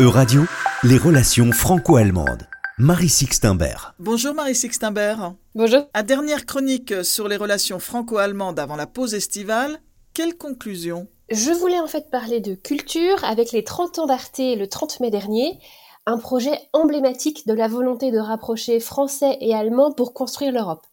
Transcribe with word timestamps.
E-Radio, 0.00 0.42
les 0.84 0.96
relations 0.96 1.52
franco-allemandes. 1.52 2.48
Marie 2.78 3.10
Sixtimbert. 3.10 3.94
Bonjour 3.98 4.34
Marie 4.34 4.54
Sixtimbert. 4.54 5.34
Bonjour. 5.54 5.82
À 5.92 6.02
dernière 6.02 6.46
chronique 6.46 7.04
sur 7.04 7.28
les 7.28 7.36
relations 7.36 7.78
franco-allemandes 7.78 8.58
avant 8.58 8.76
la 8.76 8.86
pause 8.86 9.12
estivale, 9.14 9.80
quelle 10.14 10.36
conclusion? 10.36 11.08
Je 11.30 11.52
voulais 11.52 11.78
en 11.78 11.86
fait 11.86 12.10
parler 12.10 12.40
de 12.40 12.54
culture 12.54 13.22
avec 13.22 13.52
les 13.52 13.64
30 13.64 13.98
ans 13.98 14.06
d'Arte 14.06 14.38
le 14.38 14.64
30 14.64 15.00
mai 15.00 15.10
dernier, 15.10 15.58
un 16.06 16.18
projet 16.18 16.58
emblématique 16.72 17.46
de 17.46 17.52
la 17.52 17.68
volonté 17.68 18.10
de 18.10 18.18
rapprocher 18.18 18.80
français 18.80 19.36
et 19.40 19.54
allemands 19.54 19.92
pour 19.92 20.14
construire 20.14 20.52
l'Europe. 20.52 20.86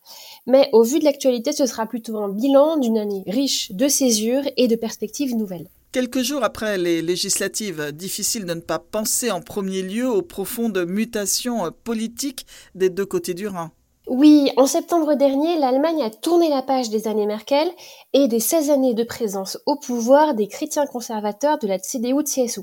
Mais 0.46 0.70
au 0.74 0.84
vu 0.84 1.00
de 1.00 1.06
l'actualité, 1.06 1.54
ce 1.54 1.66
sera 1.66 1.86
plutôt 1.86 2.18
un 2.18 2.30
bilan 2.30 2.78
d'une 2.78 2.98
année 2.98 3.24
riche 3.28 3.72
de 3.72 3.88
césures 3.88 4.44
et 4.58 4.68
de 4.68 4.76
perspectives 4.76 5.36
nouvelles. 5.36 5.70
Quelques 5.92 6.22
jours 6.22 6.44
après 6.44 6.78
les 6.78 7.02
législatives, 7.02 7.92
difficile 7.92 8.46
de 8.46 8.54
ne 8.54 8.60
pas 8.62 8.78
penser 8.78 9.32
en 9.32 9.42
premier 9.42 9.82
lieu 9.82 10.08
aux 10.08 10.22
profondes 10.22 10.86
mutations 10.88 11.72
politiques 11.84 12.46
des 12.76 12.92
deux 12.92 13.08
côtés 13.08 13.34
du 13.34 13.48
Rhin. 13.48 13.72
Oui, 14.06 14.52
en 14.56 14.68
septembre 14.68 15.16
dernier, 15.16 15.58
l'Allemagne 15.58 16.04
a 16.04 16.12
tourné 16.12 16.48
la 16.48 16.62
page 16.62 16.92
des 16.92 17.08
années 17.08 17.26
Merkel 17.26 17.68
et 18.14 18.28
des 18.28 18.40
16 18.40 18.70
années 18.70 18.94
de 18.94 19.04
présence 19.04 19.58
au 19.66 19.78
pouvoir 19.78 20.36
des 20.36 20.48
chrétiens 20.48 20.86
conservateurs 20.86 21.58
de 21.58 21.68
la 21.68 21.80
CDU-CSU. 21.80 22.62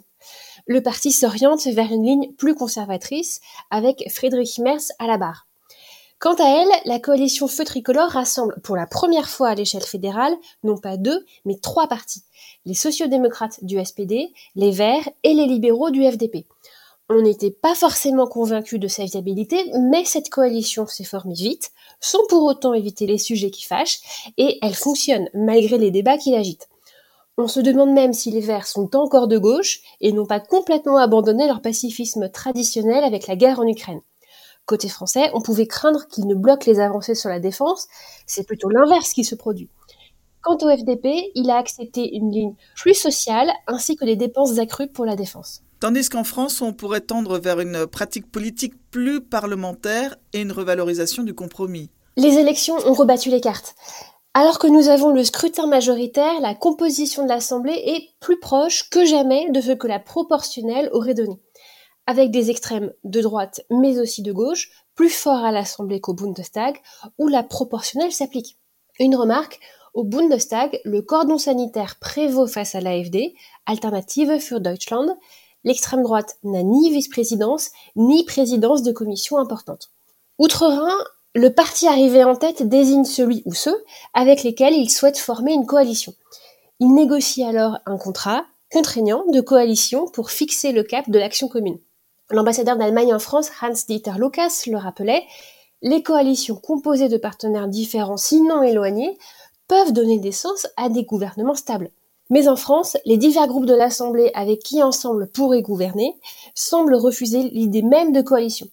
Le 0.68 0.80
parti 0.80 1.10
s'oriente 1.10 1.66
vers 1.66 1.90
une 1.90 2.06
ligne 2.06 2.32
plus 2.34 2.54
conservatrice 2.54 3.40
avec 3.70 4.04
Friedrich 4.09 4.60
Merz 4.60 4.93
à 5.01 5.09
la 5.09 5.18
barre. 5.18 5.48
Quant 6.19 6.34
à 6.34 6.48
elle, 6.48 6.80
la 6.87 6.98
coalition 6.98 7.47
Feu 7.47 7.65
Tricolore 7.65 8.09
rassemble 8.09 8.59
pour 8.62 8.74
la 8.74 8.87
première 8.87 9.29
fois 9.29 9.51
à 9.51 9.55
l'échelle 9.55 9.83
fédérale 9.83 10.34
non 10.65 10.79
pas 10.79 10.97
deux, 10.97 11.27
mais 11.45 11.57
trois 11.57 11.88
partis. 11.88 12.23
Les 12.65 12.73
sociodémocrates 12.73 13.62
du 13.62 13.83
SPD, 13.84 14.33
les 14.55 14.71
Verts 14.71 15.09
et 15.24 15.34
les 15.34 15.45
libéraux 15.45 15.91
du 15.91 16.02
FDP. 16.02 16.47
On 17.10 17.21
n'était 17.21 17.51
pas 17.51 17.74
forcément 17.74 18.27
convaincu 18.27 18.79
de 18.79 18.88
sa 18.88 19.05
viabilité, 19.05 19.71
mais 19.79 20.07
cette 20.07 20.30
coalition 20.30 20.87
s'est 20.87 21.05
formée 21.05 21.35
vite, 21.35 21.71
sans 22.01 22.27
pour 22.29 22.45
autant 22.45 22.73
éviter 22.73 23.07
les 23.07 23.18
sujets 23.18 23.51
qui 23.51 23.65
fâchent, 23.65 24.33
et 24.38 24.59
elle 24.62 24.74
fonctionne 24.74 25.29
malgré 25.35 25.77
les 25.77 25.90
débats 25.90 26.18
qui 26.18 26.33
l'agitent. 26.33 26.68
On 27.37 27.46
se 27.46 27.60
demande 27.60 27.93
même 27.93 28.15
si 28.15 28.30
les 28.30 28.40
Verts 28.40 28.66
sont 28.66 28.96
encore 28.96 29.29
de 29.29 29.37
gauche 29.37 29.83
et 30.01 30.12
n'ont 30.12 30.24
pas 30.24 30.40
complètement 30.40 30.96
abandonné 30.96 31.46
leur 31.46 31.60
pacifisme 31.60 32.30
traditionnel 32.30 33.05
avec 33.05 33.27
la 33.27 33.37
guerre 33.37 33.60
en 33.60 33.66
Ukraine. 33.66 34.01
Côté 34.66 34.88
français, 34.88 35.30
on 35.32 35.40
pouvait 35.40 35.68
craindre 35.68 36.09
qu'il 36.09 36.26
ne 36.26 36.34
bloque 36.34 36.66
les 36.66 36.80
avancées 36.80 37.14
sur 37.14 37.30
la 37.30 37.38
défense, 37.38 37.86
c'est 38.26 38.45
plutôt 38.45 38.68
l'inverse 38.68 39.12
qui 39.12 39.22
se 39.22 39.36
produit. 39.36 39.70
Quant 40.42 40.59
au 40.60 40.76
FDP, 40.76 41.30
il 41.36 41.50
a 41.50 41.56
accepté 41.56 42.16
une 42.16 42.32
ligne 42.32 42.54
plus 42.74 42.94
sociale 42.94 43.48
ainsi 43.68 43.94
que 43.94 44.04
des 44.04 44.16
dépenses 44.16 44.59
accrues 44.59 44.88
pour 44.88 45.04
la 45.04 45.14
défense. 45.14 45.62
Tandis 45.78 46.09
qu'en 46.09 46.24
France, 46.24 46.62
on 46.62 46.72
pourrait 46.72 47.00
tendre 47.00 47.38
vers 47.38 47.60
une 47.60 47.87
pratique 47.87 48.30
politique 48.30 48.74
plus 48.90 49.20
parlementaire 49.20 50.16
et 50.32 50.40
une 50.40 50.52
revalorisation 50.52 51.22
du 51.22 51.34
compromis. 51.34 51.90
Les 52.16 52.38
élections 52.38 52.76
ont 52.87 52.94
rebattu 52.94 53.30
les 53.30 53.40
cartes. 53.40 53.76
Alors 54.34 54.59
que 54.59 54.66
nous 54.66 54.88
avons 54.88 55.12
le 55.12 55.22
scrutin 55.22 55.66
majoritaire, 55.66 56.40
la 56.40 56.54
composition 56.54 57.22
de 57.22 57.28
l'Assemblée 57.28 57.72
est 57.72 58.09
plus 58.20 58.40
proche 58.40 58.90
que 58.90 59.04
jamais 59.04 59.48
de 59.50 59.60
ce 59.60 59.72
que 59.72 59.87
la 59.87 60.00
proportionnelle 60.00 60.90
aurait 60.92 61.14
donné 61.14 61.40
avec 62.07 62.30
des 62.30 62.51
extrêmes 62.51 62.93
de 63.04 63.21
droite 63.21 63.60
mais 63.71 63.99
aussi 63.99 64.22
de 64.22 64.32
gauche, 64.32 64.71
plus 64.94 65.10
forts 65.10 65.44
à 65.44 65.53
l'Assemblée 65.53 66.00
qu'au 66.00 66.15
Bundestag, 66.15 66.81
où 67.19 67.28
la 67.28 67.43
proportionnelle 67.43 68.12
s'applique. 68.12 68.59
Une 68.99 69.16
remarque, 69.16 69.60
au 69.94 70.04
Bundestag, 70.04 70.81
le 70.84 71.03
cordon 71.03 71.38
sanitaire 71.38 71.97
prévaut 71.99 72.47
face 72.47 72.75
à 72.75 72.81
l'AFD, 72.81 73.34
Alternative 73.65 74.38
für 74.38 74.60
Deutschland. 74.60 75.16
L'extrême 75.65 76.03
droite 76.03 76.37
n'a 76.44 76.62
ni 76.62 76.91
vice-présidence, 76.91 77.71
ni 77.97 78.25
présidence 78.25 78.82
de 78.82 78.93
commission 78.93 79.38
importante. 79.38 79.91
Outre-Rhin, 80.38 80.99
le 81.34 81.53
parti 81.53 81.88
arrivé 81.88 82.25
en 82.25 82.37
tête 82.37 82.62
désigne 82.62 83.04
celui 83.04 83.43
ou 83.47 83.55
ceux 83.55 83.77
avec 84.15 84.43
lesquels 84.43 84.75
il 84.75 84.91
souhaite 84.91 85.19
former 85.19 85.53
une 85.53 85.67
coalition. 85.67 86.15
Il 86.78 86.94
négocie 86.94 87.43
alors 87.43 87.78
un 87.87 87.97
contrat 87.97 88.44
contraignant 88.71 89.25
de 89.33 89.41
coalition 89.41 90.09
pour 90.09 90.31
fixer 90.31 90.73
le 90.73 90.83
cap 90.83 91.09
de 91.09 91.19
l'action 91.19 91.49
commune. 91.49 91.78
L'ambassadeur 92.31 92.76
d'Allemagne 92.76 93.14
en 93.14 93.20
France, 93.20 93.50
Hans-Dieter 93.62 94.19
Lucas, 94.19 94.64
le 94.66 94.78
rappelait, 94.78 95.22
les 95.82 96.03
coalitions 96.03 96.56
composées 96.56 97.09
de 97.09 97.19
partenaires 97.19 97.69
différents, 97.69 98.16
sinon 98.16 98.62
éloignés, 98.62 99.16
peuvent 99.69 99.92
donner 99.92 100.19
des 100.19 100.32
sens 100.32 100.66
à 100.76 100.88
des 100.88 101.04
gouvernements 101.04 101.54
stables. 101.54 101.91
Mais 102.28 102.48
en 102.48 102.56
France, 102.56 102.97
les 103.04 103.16
divers 103.16 103.47
groupes 103.47 103.66
de 103.66 103.75
l'Assemblée 103.75 104.32
avec 104.34 104.60
qui 104.60 104.82
ensemble 104.82 105.28
pourraient 105.28 105.62
gouverner 105.62 106.16
semblent 106.54 106.97
refuser 106.97 107.44
l'idée 107.44 107.82
même 107.82 108.12
de 108.12 108.22
coalition. 108.22 108.66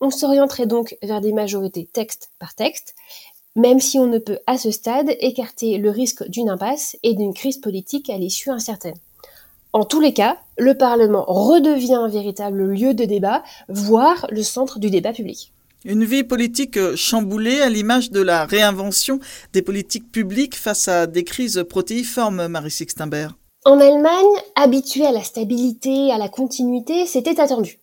On 0.00 0.10
s'orienterait 0.10 0.66
donc 0.66 0.96
vers 1.02 1.20
des 1.20 1.32
majorités 1.32 1.88
texte 1.92 2.30
par 2.38 2.54
texte, 2.54 2.94
même 3.54 3.80
si 3.80 3.98
on 3.98 4.06
ne 4.06 4.18
peut 4.18 4.38
à 4.46 4.56
ce 4.56 4.70
stade 4.70 5.14
écarter 5.20 5.76
le 5.76 5.90
risque 5.90 6.26
d'une 6.28 6.48
impasse 6.48 6.96
et 7.02 7.14
d'une 7.14 7.34
crise 7.34 7.58
politique 7.58 8.08
à 8.08 8.16
l'issue 8.16 8.50
incertaine. 8.50 8.96
En 9.76 9.84
tous 9.84 10.00
les 10.00 10.14
cas, 10.14 10.38
le 10.56 10.74
Parlement 10.74 11.26
redevient 11.28 11.96
un 11.96 12.08
véritable 12.08 12.64
lieu 12.64 12.94
de 12.94 13.04
débat, 13.04 13.42
voire 13.68 14.26
le 14.30 14.42
centre 14.42 14.78
du 14.78 14.88
débat 14.88 15.12
public. 15.12 15.52
Une 15.84 16.02
vie 16.02 16.24
politique 16.24 16.78
chamboulée 16.94 17.60
à 17.60 17.68
l'image 17.68 18.10
de 18.10 18.22
la 18.22 18.46
réinvention 18.46 19.20
des 19.52 19.60
politiques 19.60 20.10
publiques 20.10 20.56
face 20.56 20.88
à 20.88 21.06
des 21.06 21.24
crises 21.24 21.62
protéiformes, 21.68 22.48
Marie 22.48 22.70
Sixtimbert. 22.70 23.34
En 23.66 23.78
Allemagne, 23.78 24.24
habituée 24.54 25.04
à 25.04 25.12
la 25.12 25.22
stabilité, 25.22 26.10
à 26.10 26.16
la 26.16 26.30
continuité, 26.30 27.04
c'était 27.04 27.38
attendu. 27.38 27.78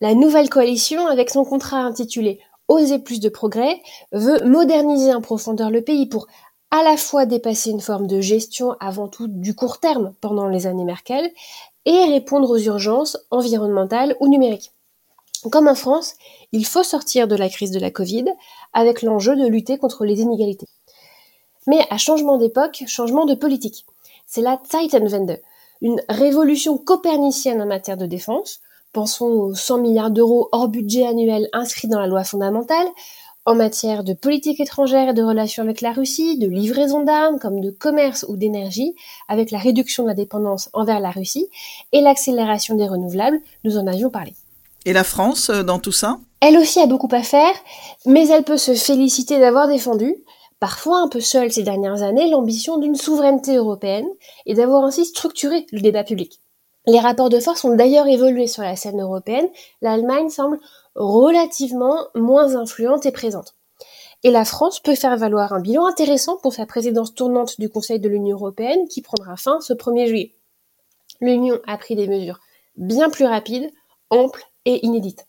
La 0.00 0.14
nouvelle 0.14 0.50
coalition, 0.50 1.06
avec 1.06 1.30
son 1.30 1.44
contrat 1.44 1.78
intitulé 1.78 2.40
Oser 2.66 2.98
plus 2.98 3.20
de 3.20 3.28
progrès, 3.28 3.80
veut 4.10 4.44
moderniser 4.46 5.14
en 5.14 5.20
profondeur 5.20 5.70
le 5.70 5.82
pays 5.82 6.06
pour 6.06 6.26
à 6.70 6.82
la 6.82 6.96
fois 6.96 7.26
dépasser 7.26 7.70
une 7.70 7.80
forme 7.80 8.06
de 8.06 8.20
gestion 8.20 8.76
avant 8.80 9.08
tout 9.08 9.26
du 9.26 9.54
court 9.54 9.80
terme 9.80 10.14
pendant 10.20 10.46
les 10.46 10.66
années 10.66 10.84
Merkel 10.84 11.30
et 11.84 12.04
répondre 12.04 12.50
aux 12.50 12.58
urgences 12.58 13.18
environnementales 13.30 14.16
ou 14.20 14.28
numériques. 14.28 14.72
Comme 15.50 15.68
en 15.68 15.74
France, 15.74 16.14
il 16.52 16.66
faut 16.66 16.82
sortir 16.82 17.26
de 17.26 17.34
la 17.34 17.48
crise 17.48 17.70
de 17.70 17.80
la 17.80 17.90
Covid 17.90 18.26
avec 18.72 19.02
l'enjeu 19.02 19.36
de 19.36 19.46
lutter 19.46 19.78
contre 19.78 20.04
les 20.04 20.20
inégalités. 20.20 20.68
Mais 21.66 21.86
à 21.90 21.96
changement 21.96 22.36
d'époque, 22.36 22.84
changement 22.86 23.24
de 23.24 23.34
politique. 23.34 23.86
C'est 24.26 24.42
la 24.42 24.60
Zeitenwende, 24.70 25.40
une 25.80 26.00
révolution 26.08 26.78
copernicienne 26.78 27.62
en 27.62 27.66
matière 27.66 27.96
de 27.96 28.06
défense. 28.06 28.60
Pensons 28.92 29.26
aux 29.26 29.54
100 29.54 29.78
milliards 29.78 30.10
d'euros 30.10 30.48
hors 30.52 30.68
budget 30.68 31.06
annuel 31.06 31.48
inscrits 31.52 31.88
dans 31.88 32.00
la 32.00 32.06
loi 32.06 32.24
fondamentale, 32.24 32.88
en 33.50 33.56
matière 33.56 34.04
de 34.04 34.12
politique 34.12 34.60
étrangère 34.60 35.08
et 35.08 35.12
de 35.12 35.24
relations 35.24 35.64
avec 35.64 35.80
la 35.80 35.90
Russie, 35.90 36.38
de 36.38 36.46
livraison 36.46 37.02
d'armes 37.02 37.40
comme 37.40 37.60
de 37.60 37.70
commerce 37.70 38.24
ou 38.28 38.36
d'énergie, 38.36 38.94
avec 39.26 39.50
la 39.50 39.58
réduction 39.58 40.04
de 40.04 40.08
la 40.08 40.14
dépendance 40.14 40.70
envers 40.72 41.00
la 41.00 41.10
Russie 41.10 41.48
et 41.90 42.00
l'accélération 42.00 42.76
des 42.76 42.86
renouvelables, 42.86 43.40
nous 43.64 43.76
en 43.76 43.88
avions 43.88 44.08
parlé. 44.08 44.34
Et 44.86 44.92
la 44.92 45.02
France 45.02 45.50
euh, 45.50 45.64
dans 45.64 45.80
tout 45.80 45.90
ça? 45.90 46.20
Elle 46.40 46.58
aussi 46.58 46.78
a 46.78 46.86
beaucoup 46.86 47.08
à 47.10 47.24
faire, 47.24 47.54
mais 48.06 48.28
elle 48.28 48.44
peut 48.44 48.56
se 48.56 48.74
féliciter 48.74 49.40
d'avoir 49.40 49.66
défendu, 49.66 50.14
parfois 50.60 51.00
un 51.00 51.08
peu 51.08 51.20
seule 51.20 51.50
ces 51.50 51.64
dernières 51.64 52.02
années, 52.02 52.30
l'ambition 52.30 52.78
d'une 52.78 52.94
souveraineté 52.94 53.56
européenne 53.56 54.06
et 54.46 54.54
d'avoir 54.54 54.84
ainsi 54.84 55.04
structuré 55.04 55.66
le 55.72 55.80
débat 55.80 56.04
public. 56.04 56.38
Les 56.86 57.00
rapports 57.00 57.28
de 57.28 57.40
force 57.40 57.64
ont 57.64 57.74
d'ailleurs 57.74 58.06
évolué 58.06 58.46
sur 58.46 58.62
la 58.62 58.76
scène 58.76 59.00
européenne. 59.00 59.48
L'Allemagne 59.82 60.30
semble 60.30 60.58
relativement 61.00 62.06
moins 62.14 62.56
influente 62.56 63.06
et 63.06 63.12
présente. 63.12 63.54
Et 64.22 64.30
la 64.30 64.44
France 64.44 64.80
peut 64.80 64.94
faire 64.94 65.16
valoir 65.16 65.54
un 65.54 65.60
bilan 65.60 65.86
intéressant 65.86 66.36
pour 66.36 66.52
sa 66.52 66.66
présidence 66.66 67.14
tournante 67.14 67.58
du 67.58 67.70
Conseil 67.70 67.98
de 67.98 68.08
l'Union 68.08 68.36
européenne 68.36 68.86
qui 68.86 69.00
prendra 69.00 69.36
fin 69.36 69.60
ce 69.60 69.72
1er 69.72 70.06
juillet. 70.06 70.34
L'Union 71.20 71.58
a 71.66 71.78
pris 71.78 71.96
des 71.96 72.06
mesures 72.06 72.40
bien 72.76 73.08
plus 73.10 73.24
rapides, 73.24 73.70
amples 74.10 74.44
et 74.66 74.84
inédites. 74.84 75.26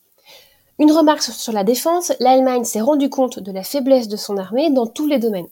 Une 0.78 0.92
remarque 0.92 1.22
sur 1.22 1.54
la 1.54 1.64
défense, 1.64 2.12
l'Allemagne 2.20 2.64
s'est 2.64 2.82
rendu 2.82 3.10
compte 3.10 3.40
de 3.40 3.52
la 3.52 3.64
faiblesse 3.64 4.08
de 4.08 4.18
son 4.18 4.38
armée 4.38 4.72
dans 4.72 4.88
tous 4.88 5.08
les 5.08 5.20
domaines. 5.20 5.48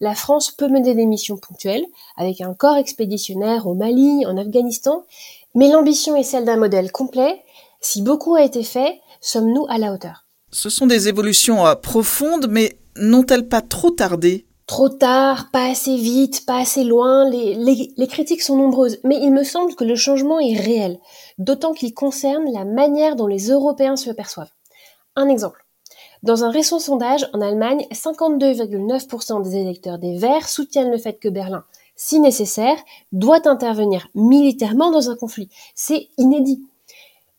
La 0.00 0.16
France 0.16 0.50
peut 0.50 0.68
mener 0.68 0.94
des 0.94 1.06
missions 1.06 1.36
ponctuelles, 1.36 1.86
avec 2.16 2.40
un 2.40 2.54
corps 2.54 2.76
expéditionnaire 2.76 3.68
au 3.68 3.74
Mali, 3.74 4.26
en 4.26 4.36
Afghanistan, 4.36 5.04
mais 5.54 5.68
l'ambition 5.68 6.16
est 6.16 6.24
celle 6.24 6.44
d'un 6.44 6.56
modèle 6.56 6.90
complet. 6.90 7.42
Si 7.84 8.00
beaucoup 8.00 8.36
a 8.36 8.42
été 8.42 8.62
fait, 8.62 9.00
sommes-nous 9.20 9.66
à 9.68 9.76
la 9.76 9.92
hauteur? 9.92 10.24
Ce 10.52 10.70
sont 10.70 10.86
des 10.86 11.08
évolutions 11.08 11.66
euh, 11.66 11.74
profondes, 11.74 12.46
mais 12.48 12.78
n'ont-elles 12.96 13.48
pas 13.48 13.60
trop 13.60 13.90
tardé? 13.90 14.46
Trop 14.68 14.88
tard, 14.88 15.50
pas 15.52 15.68
assez 15.68 15.96
vite, 15.96 16.46
pas 16.46 16.60
assez 16.60 16.84
loin, 16.84 17.28
les, 17.28 17.56
les, 17.96 18.06
critiques 18.06 18.42
sont 18.42 18.56
nombreuses, 18.56 18.98
mais 19.02 19.18
il 19.20 19.32
me 19.32 19.42
semble 19.42 19.74
que 19.74 19.82
le 19.82 19.96
changement 19.96 20.38
est 20.38 20.56
réel, 20.56 21.00
d'autant 21.38 21.72
qu'il 21.72 21.92
concerne 21.92 22.50
la 22.52 22.64
manière 22.64 23.16
dont 23.16 23.26
les 23.26 23.50
Européens 23.50 23.96
se 23.96 24.10
perçoivent. 24.10 24.52
Un 25.16 25.28
exemple. 25.28 25.66
Dans 26.22 26.44
un 26.44 26.50
récent 26.50 26.78
sondage 26.78 27.28
en 27.32 27.40
Allemagne, 27.40 27.84
52,9% 27.90 29.42
des 29.42 29.56
électeurs 29.56 29.98
des 29.98 30.16
Verts 30.16 30.48
soutiennent 30.48 30.92
le 30.92 30.98
fait 30.98 31.18
que 31.18 31.28
Berlin, 31.28 31.64
si 31.96 32.20
nécessaire, 32.20 32.78
doit 33.10 33.48
intervenir 33.48 34.06
militairement 34.14 34.92
dans 34.92 35.10
un 35.10 35.16
conflit. 35.16 35.50
C'est 35.74 36.08
inédit. 36.16 36.64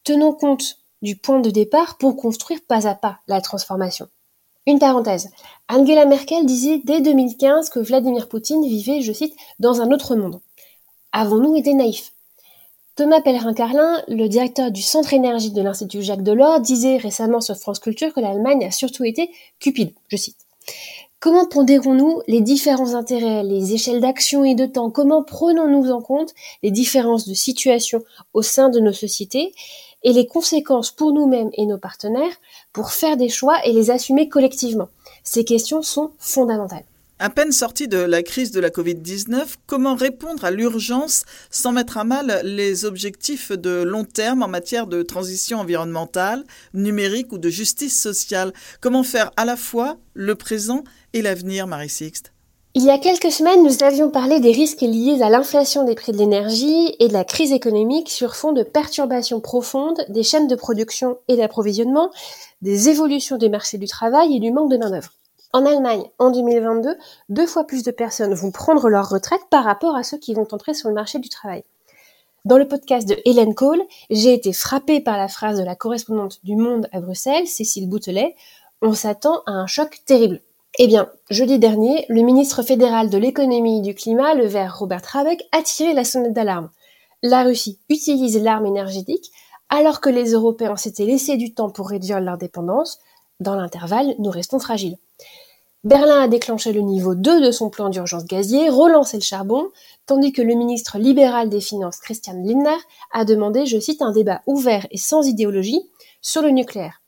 Tenons 0.04 0.34
compte 0.34 0.80
du 1.02 1.16
point 1.16 1.40
de 1.40 1.50
départ 1.50 1.98
pour 1.98 2.18
construire 2.18 2.60
pas 2.68 2.88
à 2.88 2.96
pas 2.96 3.20
la 3.28 3.40
transformation. 3.40 4.08
Une 4.66 4.80
parenthèse. 4.80 5.30
Angela 5.70 6.06
Merkel 6.06 6.46
disait 6.46 6.82
dès 6.84 7.02
2015 7.02 7.70
que 7.70 7.80
Vladimir 7.80 8.28
Poutine 8.28 8.66
vivait, 8.66 9.02
je 9.02 9.14
cite, 9.14 9.34
dans 9.60 9.82
un 9.82 9.92
autre 9.92 10.16
monde. 10.16 10.42
Avons-nous 11.14 11.56
été 11.56 11.74
naïfs? 11.74 12.12
Thomas 12.96 13.22
Pellerin-Carlin, 13.22 14.04
le 14.08 14.28
directeur 14.28 14.72
du 14.72 14.82
Centre 14.82 15.14
Énergie 15.14 15.52
de 15.52 15.62
l'Institut 15.62 16.04
Jacques 16.04 16.22
Delors, 16.22 16.60
disait 16.60 16.98
récemment 16.98 17.42
sur 17.42 17.56
France 17.56 17.80
Culture 17.80 18.14
que 18.14 18.20
l'Allemagne 18.20 18.66
a 18.66 18.72
surtout 18.72 19.04
été 19.06 19.32
cupide, 19.60 19.94
je 20.10 20.18
cite. 20.18 20.38
Comment 21.20 21.46
pondérons-nous 21.46 22.22
les 22.28 22.42
différents 22.42 22.96
intérêts, 22.96 23.44
les 23.44 23.74
échelles 23.74 24.02
d'action 24.02 24.44
et 24.44 24.56
de 24.56 24.66
temps? 24.66 24.92
Comment 24.92 25.24
prenons-nous 25.24 25.90
en 25.90 26.02
compte 26.02 26.34
les 26.64 26.72
différences 26.72 27.28
de 27.28 27.34
situation 27.34 28.04
au 28.34 28.42
sein 28.42 28.68
de 28.68 28.82
nos 28.82 28.92
sociétés? 28.92 29.54
Et 30.04 30.14
les 30.14 30.28
conséquences 30.28 30.92
pour 30.92 31.14
nous-mêmes 31.14 31.52
et 31.54 31.66
nos 31.66 31.78
partenaires 31.78 32.36
pour 32.72 32.92
faire 32.92 33.18
des 33.18 33.30
choix 33.30 33.58
et 33.66 33.74
les 33.74 33.92
assumer 33.92 34.30
collectivement. 34.30 34.90
Ces 35.24 35.46
questions 35.46 35.82
sont 35.82 36.12
fondamentales. 36.20 36.86
À 37.20 37.30
peine 37.30 37.52
sorti 37.52 37.88
de 37.88 38.00
la 38.00 38.22
crise 38.22 38.52
de 38.52 38.60
la 38.60 38.70
Covid-19, 38.70 39.56
comment 39.66 39.96
répondre 39.96 40.44
à 40.44 40.52
l'urgence 40.52 41.24
sans 41.52 41.72
mettre 41.72 41.98
à 41.98 42.04
mal 42.04 42.42
les 42.44 42.84
objectifs 42.84 43.52
de 43.52 43.82
long 43.84 44.04
terme 44.04 44.44
en 44.44 44.48
matière 44.48 44.88
de 44.88 45.04
transition 45.04 45.60
environnementale, 45.60 46.44
numérique 46.74 47.32
ou 47.32 47.38
de 47.38 47.50
justice 47.50 47.98
sociale? 47.98 48.52
Comment 48.82 49.04
faire 49.04 49.32
à 49.38 49.46
la 49.46 49.56
fois 49.56 49.98
le 50.14 50.36
présent 50.36 50.84
et 51.14 51.22
l'avenir, 51.22 51.66
Marie 51.66 51.88
Sixte 51.88 52.34
il 52.76 52.84
y 52.84 52.90
a 52.90 52.98
quelques 52.98 53.32
semaines, 53.32 53.62
nous 53.62 53.84
avions 53.84 54.10
parlé 54.10 54.40
des 54.40 54.52
risques 54.52 54.82
liés 54.82 55.22
à 55.22 55.30
l'inflation 55.30 55.84
des 55.84 55.94
prix 55.94 56.12
de 56.12 56.18
l'énergie 56.18 56.96
et 57.00 57.08
de 57.08 57.14
la 57.14 57.24
crise 57.24 57.52
économique 57.52 58.10
sur 58.10 58.36
fond 58.36 58.52
de 58.52 58.64
perturbations 58.64 59.40
profondes 59.40 60.04
des 60.10 60.24
chaînes 60.24 60.48
de 60.48 60.56
production 60.56 61.20
et 61.28 61.38
d'approvisionnement, 61.38 62.10
des 62.64 62.90
évolutions 62.90 63.38
des 63.38 63.50
marchés 63.50 63.78
du 63.78 63.86
travail 63.86 64.36
et 64.36 64.40
du 64.40 64.52
manque 64.52 64.72
de 64.72 64.78
main-d'œuvre. 64.78 65.12
En 65.52 65.68
Allemagne, 65.68 66.04
en 66.18 66.32
2022, 66.32 66.98
deux 67.30 67.46
fois 67.46 67.66
plus 67.66 67.84
de 67.84 67.92
personnes 67.92 68.34
vont 68.34 68.50
prendre 68.50 68.90
leur 68.90 69.08
retraite 69.08 69.44
par 69.52 69.66
rapport 69.66 69.96
à 69.96 70.02
ceux 70.02 70.18
qui 70.18 70.34
vont 70.34 70.48
entrer 70.52 70.74
sur 70.74 70.90
le 70.90 70.96
marché 70.96 71.20
du 71.20 71.30
travail. 71.30 71.64
Dans 72.44 72.58
le 72.58 72.68
podcast 72.68 73.08
de 73.08 73.16
Hélène 73.24 73.54
Cole, 73.54 73.84
j'ai 74.10 74.34
été 74.34 74.52
frappée 74.52 75.00
par 75.00 75.18
la 75.18 75.28
phrase 75.28 75.60
de 75.60 75.64
la 75.64 75.76
correspondante 75.76 76.40
du 76.44 76.56
Monde 76.56 76.90
à 76.92 77.02
Bruxelles, 77.02 77.46
Cécile 77.46 77.88
Boutelet, 77.88 78.36
on 78.82 78.94
s'attend 78.94 79.44
à 79.46 79.52
un 79.52 79.68
choc 79.68 80.02
terrible. 80.06 80.42
Eh 80.80 80.88
bien, 80.88 81.12
jeudi 81.30 81.60
dernier, 81.60 82.04
le 82.10 82.24
ministre 82.24 82.64
fédéral 82.64 83.12
de 83.12 83.18
l'économie 83.20 83.78
et 83.78 83.82
du 83.82 83.94
climat, 83.94 84.34
le 84.34 84.48
vert 84.48 84.80
Robert 84.80 85.04
Habeck, 85.14 85.48
a 85.52 85.62
tiré 85.62 85.94
la 85.94 86.04
sonnette 86.04 86.34
d'alarme. 86.34 86.72
La 87.22 87.44
Russie 87.44 87.78
utilise 87.90 88.42
l'arme 88.42 88.66
énergétique 88.66 89.32
alors 89.70 90.02
que 90.02 90.10
les 90.10 90.32
Européens 90.32 90.76
s'étaient 90.76 91.06
laissé 91.06 91.38
du 91.38 91.54
temps 91.54 91.70
pour 91.70 91.90
réduire 91.90 92.20
leur 92.20 92.40
dépendance. 92.40 92.98
Dans 93.40 93.56
l'intervalle, 93.56 94.16
nous 94.18 94.32
restons 94.32 94.58
fragiles. 94.58 94.98
Berlin 95.84 96.22
a 96.22 96.28
déclenché 96.28 96.74
le 96.74 96.82
niveau 96.82 97.14
2 97.14 97.46
de 97.46 97.52
son 97.52 97.70
plan 97.70 97.90
d'urgence 97.90 98.26
gazier, 98.26 98.70
relancé 98.70 99.18
le 99.18 99.24
charbon, 99.24 99.68
tandis 100.08 100.32
que 100.32 100.42
le 100.42 100.56
ministre 100.56 100.98
libéral 100.98 101.50
des 101.50 101.62
Finances, 101.62 101.98
Christian 101.98 102.34
Lindner, 102.34 102.82
a 103.14 103.26
demandé, 103.26 103.68
je 103.68 103.80
cite, 103.80 104.02
un 104.02 104.12
débat 104.12 104.42
ouvert 104.48 104.88
et 104.90 104.98
sans 104.98 105.28
idéologie 105.28 105.84
sur 106.22 106.42
le 106.42 106.50
nucléaire. 106.50 107.03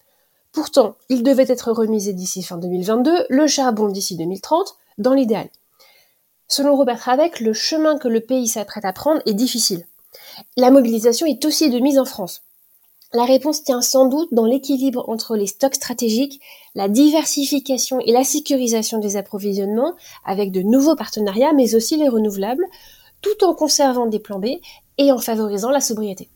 Pourtant, 0.56 0.96
il 1.10 1.22
devait 1.22 1.50
être 1.50 1.74
remisé 1.74 2.13
d'ici 2.13 2.42
fin 2.42 2.57
2022, 2.57 3.25
le 3.30 3.46
charbon 3.46 3.90
d'ici 3.90 4.16
2030, 4.16 4.78
dans 4.98 5.13
l'idéal. 5.13 5.50
Selon 6.48 6.78
Robert 6.78 7.10
Habeck, 7.10 7.42
le 7.42 7.52
chemin 7.52 7.98
que 7.98 8.07
le 8.07 8.22
pays 8.22 8.48
s'apprête 8.48 8.86
à 8.86 8.94
prendre 8.94 9.22
est 9.25 9.34
difficile. 9.34 9.86
La 10.56 10.72
mobilisation 10.72 11.28
est 11.28 11.44
aussi 11.44 11.69
de 11.69 11.80
mise 11.80 12.00
en 12.00 12.06
France. 12.06 12.42
La 13.12 13.25
réponse 13.25 13.63
tient 13.63 13.81
sans 13.81 14.07
doute 14.07 14.34
dans 14.34 14.46
l'équilibre 14.46 15.04
entre 15.10 15.36
les 15.36 15.48
stocks 15.48 15.75
stratégiques, 15.75 16.40
la 16.74 16.88
diversification 16.88 18.00
et 18.00 18.13
la 18.13 18.24
sécurisation 18.24 19.00
des 19.00 19.18
approvisionnements 19.18 19.94
avec 20.24 20.54
de 20.54 20.62
nouveaux 20.62 20.96
partenariats, 20.96 21.52
mais 21.52 21.75
aussi 21.75 21.98
les 21.98 22.07
renouvelables, 22.07 22.66
tout 23.22 23.44
en 23.44 23.54
conservant 23.54 24.06
des 24.06 24.19
plans 24.19 24.40
B 24.40 24.46
et 24.98 25.12
en 25.12 25.18
favorisant 25.18 25.69
la 25.69 25.81
sobriété. 25.81 26.30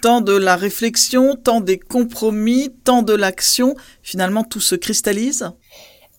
Tant 0.00 0.20
de 0.20 0.32
la 0.32 0.54
réflexion, 0.54 1.34
tant 1.34 1.60
des 1.60 1.78
compromis, 1.78 2.70
tant 2.84 3.02
de 3.02 3.14
l'action, 3.14 3.74
finalement 4.02 4.44
tout 4.44 4.60
se 4.60 4.76
cristallise? 4.76 5.50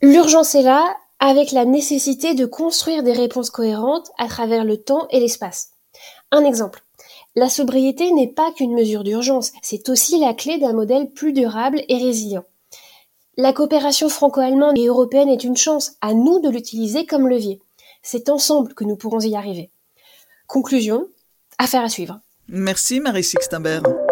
L'urgence 0.02 0.54
est 0.54 0.64
là, 0.64 0.96
avec 1.20 1.54
la 1.54 1.64
nécessité 1.64 2.34
de 2.34 2.46
construire 2.46 3.04
des 3.04 3.14
réponses 3.14 3.50
cohérentes 3.50 4.12
à 4.18 4.28
travers 4.28 4.66
le 4.66 4.76
temps 4.76 5.08
et 5.12 5.22
l'espace. 5.22 5.70
Un 6.32 6.44
exemple. 6.44 6.84
La 7.36 7.48
sobriété 7.48 8.12
n'est 8.12 8.28
pas 8.28 8.52
qu'une 8.52 8.74
mesure 8.74 9.06
d'urgence, 9.06 9.54
c'est 9.62 9.88
aussi 9.88 10.20
la 10.20 10.34
clé 10.34 10.58
d'un 10.58 10.74
modèle 10.74 11.12
plus 11.12 11.32
durable 11.32 11.82
et 11.88 11.98
résilient. 11.98 12.44
La 13.38 13.54
coopération 13.54 14.10
franco-allemande 14.10 14.78
et 14.78 14.88
européenne 14.88 15.30
est 15.30 15.46
une 15.46 15.58
chance, 15.58 15.94
à 16.02 16.14
nous 16.14 16.40
de 16.42 16.50
l'utiliser 16.50 17.06
comme 17.06 17.30
levier. 17.30 17.62
C'est 18.02 18.30
ensemble 18.30 18.74
que 18.74 18.84
nous 18.84 18.98
pourrons 18.98 19.22
y 19.22 19.36
arriver. 19.36 19.72
Conclusion, 20.48 21.08
affaire 21.58 21.84
à 21.84 21.90
suivre. 21.90 22.20
Merci 22.48 23.00
Marie 23.00 23.24
Sixtimbert. 23.24 24.03